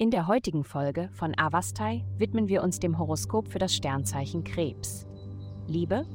[0.00, 5.06] In der heutigen Folge von Avastai widmen wir uns dem Horoskop für das Sternzeichen Krebs.
[5.66, 6.06] Liebe?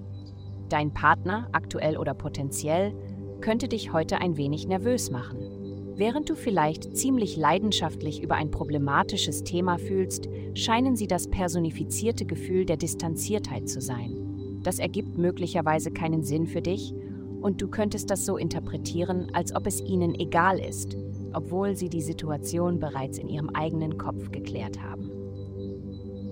[0.69, 2.95] Dein Partner, aktuell oder potenziell,
[3.41, 5.93] könnte dich heute ein wenig nervös machen.
[5.97, 12.65] Während du vielleicht ziemlich leidenschaftlich über ein problematisches Thema fühlst, scheinen sie das personifizierte Gefühl
[12.65, 14.61] der Distanziertheit zu sein.
[14.63, 16.95] Das ergibt möglicherweise keinen Sinn für dich
[17.39, 20.97] und du könntest das so interpretieren, als ob es ihnen egal ist,
[21.35, 25.11] obwohl sie die Situation bereits in ihrem eigenen Kopf geklärt haben.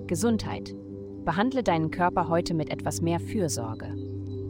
[0.08, 0.76] Gesundheit.
[1.26, 3.96] Behandle deinen Körper heute mit etwas mehr Fürsorge.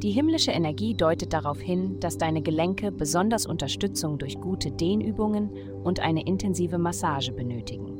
[0.01, 5.49] Die himmlische Energie deutet darauf hin, dass deine Gelenke besonders Unterstützung durch gute Dehnübungen
[5.83, 7.99] und eine intensive Massage benötigen.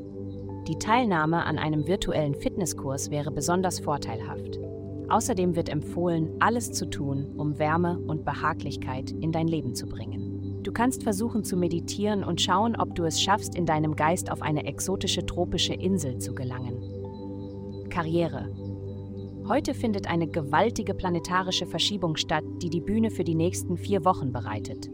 [0.68, 4.60] Die Teilnahme an einem virtuellen Fitnesskurs wäre besonders vorteilhaft.
[5.10, 10.33] Außerdem wird empfohlen, alles zu tun, um Wärme und Behaglichkeit in dein Leben zu bringen.
[10.64, 14.42] Du kannst versuchen zu meditieren und schauen, ob du es schaffst, in deinem Geist auf
[14.42, 17.90] eine exotische tropische Insel zu gelangen.
[17.90, 18.50] Karriere.
[19.48, 24.32] Heute findet eine gewaltige planetarische Verschiebung statt, die die Bühne für die nächsten vier Wochen
[24.32, 24.90] bereitet.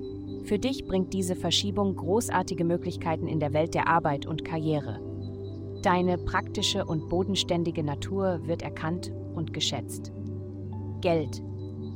[0.45, 4.99] Für dich bringt diese Verschiebung großartige Möglichkeiten in der Welt der Arbeit und Karriere.
[5.83, 10.11] Deine praktische und bodenständige Natur wird erkannt und geschätzt.
[11.01, 11.43] Geld.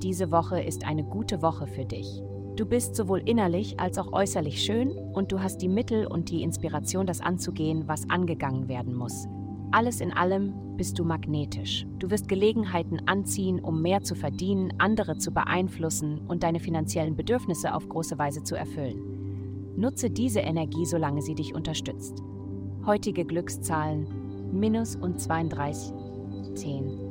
[0.03, 2.21] Diese Woche ist eine gute Woche für dich.
[2.55, 6.43] Du bist sowohl innerlich als auch äußerlich schön und du hast die Mittel und die
[6.43, 9.27] Inspiration, das anzugehen, was angegangen werden muss.
[9.71, 11.87] Alles in allem bist du magnetisch.
[11.97, 17.73] Du wirst Gelegenheiten anziehen, um mehr zu verdienen, andere zu beeinflussen und deine finanziellen Bedürfnisse
[17.73, 19.73] auf große Weise zu erfüllen.
[19.75, 22.21] Nutze diese Energie, solange sie dich unterstützt.
[22.85, 24.05] Heutige Glückszahlen
[24.51, 25.91] minus und 32,
[26.53, 27.02] 10.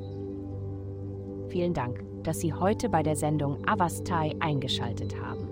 [1.53, 5.47] Vielen Dank, dass Sie heute bei der Sendung Avastai eingeschaltet haben.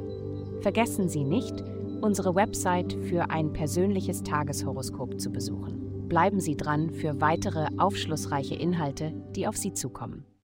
[0.60, 1.62] Vergessen Sie nicht,
[2.00, 9.14] unsere Website für ein persönliches Tageshoroskop zu besuchen bleiben Sie dran für weitere aufschlussreiche Inhalte,
[9.34, 10.26] die auf Sie zukommen.